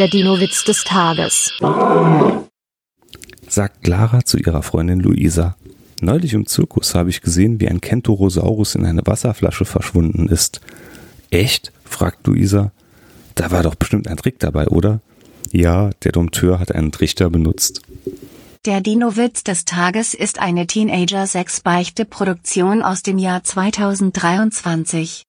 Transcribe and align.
Der 0.00 0.08
Dino-Witz 0.08 0.64
des 0.64 0.82
Tages. 0.82 1.52
Sagt 3.46 3.84
Clara 3.84 4.24
zu 4.24 4.38
ihrer 4.38 4.64
Freundin 4.64 4.98
Luisa. 4.98 5.54
Neulich 6.00 6.32
im 6.32 6.46
Zirkus 6.46 6.96
habe 6.96 7.10
ich 7.10 7.20
gesehen, 7.20 7.60
wie 7.60 7.68
ein 7.68 7.80
Kentorosaurus 7.80 8.74
in 8.74 8.86
eine 8.86 9.06
Wasserflasche 9.06 9.64
verschwunden 9.64 10.28
ist. 10.28 10.60
Echt? 11.30 11.70
fragt 11.84 12.26
Luisa. 12.26 12.72
Da 13.36 13.52
war 13.52 13.62
doch 13.62 13.76
bestimmt 13.76 14.08
ein 14.08 14.16
Trick 14.16 14.40
dabei, 14.40 14.66
oder? 14.66 15.00
Ja, 15.52 15.90
der 16.02 16.10
Dompteur 16.10 16.58
hat 16.58 16.72
einen 16.72 16.90
Trichter 16.90 17.30
benutzt. 17.30 17.82
Der 18.64 18.80
Dino-Witz 18.80 19.44
des 19.44 19.64
Tages 19.64 20.14
ist 20.14 20.40
eine 20.40 20.66
Teenager-6-Beichte-Produktion 20.66 22.82
aus 22.82 23.04
dem 23.04 23.18
Jahr 23.18 23.44
2023. 23.44 25.22